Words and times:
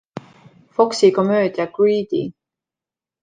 Foxi 0.75 1.11
komöödia 1.11 1.67
„Greedy“. 1.71 2.23